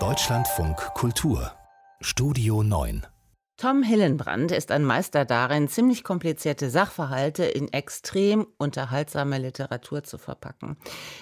[0.00, 1.52] Deutschlandfunk Kultur
[2.00, 3.06] Studio 9
[3.56, 10.76] Tom Hillenbrand ist ein Meister darin, ziemlich komplizierte Sachverhalte in extrem unterhaltsame Literatur zu verpacken.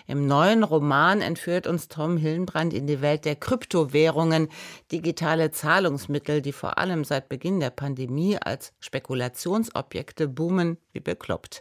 [0.07, 4.49] Im neuen Roman entführt uns Tom Hillenbrand in die Welt der Kryptowährungen,
[4.91, 11.61] digitale Zahlungsmittel, die vor allem seit Beginn der Pandemie als Spekulationsobjekte boomen wie bekloppt.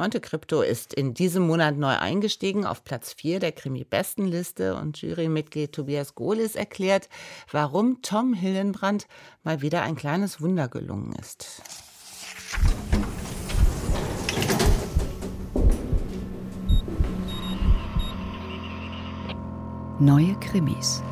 [0.00, 5.72] Monte Crypto ist in diesem Monat neu eingestiegen auf Platz 4 der Krimi-Bestenliste und Jurymitglied
[5.72, 7.10] Tobias Gohlis erklärt,
[7.52, 9.06] warum Tom Hillenbrand
[9.44, 11.60] mal wieder ein kleines Wunder gelungen ist.
[19.98, 21.02] Neue Krimis.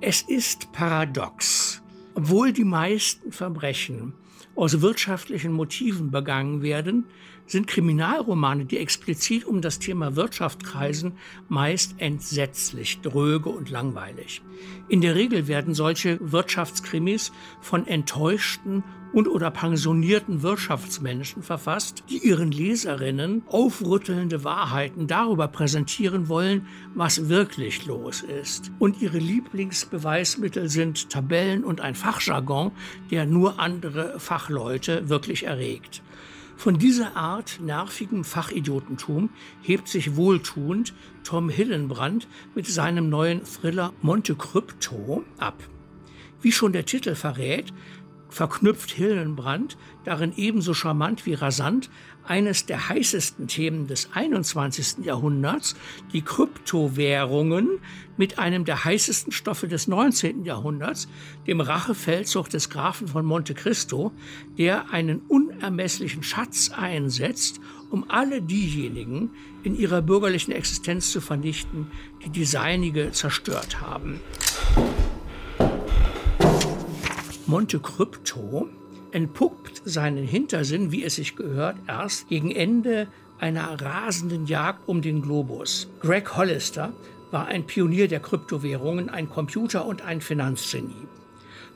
[0.00, 1.82] Es ist paradox.
[2.14, 4.14] Obwohl die meisten Verbrechen
[4.56, 7.04] aus wirtschaftlichen Motiven begangen werden,
[7.46, 11.12] sind Kriminalromane, die explizit um das Thema Wirtschaft kreisen,
[11.48, 14.42] meist entsetzlich dröge und langweilig.
[14.88, 18.82] In der Regel werden solche Wirtschaftskrimis von enttäuschten
[19.14, 27.86] und oder pensionierten Wirtschaftsmenschen verfasst, die ihren Leserinnen aufrüttelnde Wahrheiten darüber präsentieren wollen, was wirklich
[27.86, 28.72] los ist.
[28.80, 32.72] Und ihre Lieblingsbeweismittel sind Tabellen und ein Fachjargon,
[33.12, 36.02] der nur andere Fachleute wirklich erregt.
[36.56, 44.34] Von dieser Art nervigem Fachidiotentum hebt sich wohltuend Tom Hillenbrand mit seinem neuen Thriller Monte
[44.34, 45.62] Crypto ab.
[46.40, 47.72] Wie schon der Titel verrät,
[48.34, 51.88] verknüpft Hillenbrand darin ebenso charmant wie rasant
[52.24, 55.04] eines der heißesten Themen des 21.
[55.04, 55.76] Jahrhunderts,
[56.12, 57.78] die Kryptowährungen,
[58.16, 60.44] mit einem der heißesten Stoffe des 19.
[60.44, 61.08] Jahrhunderts,
[61.46, 64.12] dem Rachefeldzug des Grafen von Monte Cristo,
[64.58, 67.60] der einen unermesslichen Schatz einsetzt,
[67.90, 69.30] um alle diejenigen
[69.62, 71.86] in ihrer bürgerlichen Existenz zu vernichten,
[72.24, 74.20] die die seinige zerstört haben.
[77.54, 78.68] Monte Crypto
[79.12, 83.06] entpuppt seinen Hintersinn, wie es sich gehört, erst gegen Ende
[83.38, 85.88] einer rasenden Jagd um den Globus.
[86.00, 86.92] Greg Hollister
[87.30, 91.06] war ein Pionier der Kryptowährungen, ein Computer- und ein Finanzgenie.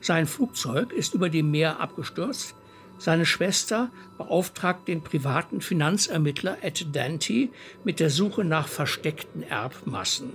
[0.00, 2.56] Sein Flugzeug ist über dem Meer abgestürzt.
[2.99, 7.50] Seine Schwester beauftragt den privaten Finanzermittler Ed Dante
[7.84, 10.33] mit der Suche nach versteckten Erbmassen.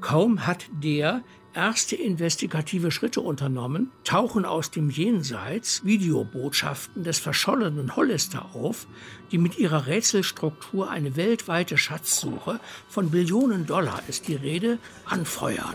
[0.00, 1.22] Kaum hat der
[1.56, 8.86] erste investigative Schritte unternommen, tauchen aus dem Jenseits Videobotschaften des verschollenen Hollister auf,
[9.32, 15.74] die mit ihrer Rätselstruktur eine weltweite Schatzsuche von Billionen Dollar ist die Rede anfeuern.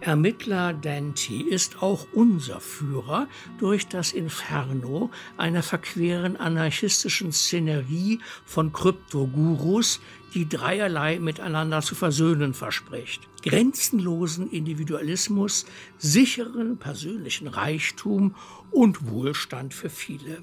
[0.00, 3.28] Ermittler Dante ist auch unser Führer
[3.58, 10.00] durch das Inferno einer verqueren anarchistischen Szenerie von Kryptogurus,
[10.32, 13.28] die dreierlei miteinander zu versöhnen verspricht.
[13.42, 15.66] Grenzenlosen Individualismus,
[15.98, 18.34] sicheren persönlichen Reichtum
[18.70, 20.42] und Wohlstand für viele.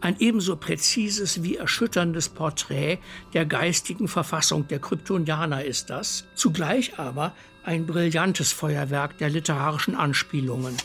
[0.00, 2.98] Ein ebenso präzises wie erschütterndes Porträt
[3.32, 7.34] der geistigen Verfassung der Kryptonianer ist das, zugleich aber
[7.64, 10.76] ein brillantes Feuerwerk der literarischen Anspielungen.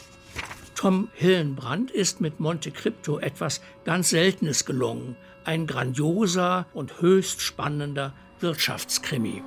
[0.75, 8.13] Tom Hillenbrand ist mit Monte Crypto etwas ganz Seltenes gelungen, ein grandioser und höchst spannender
[8.39, 9.43] Wirtschaftskrimi.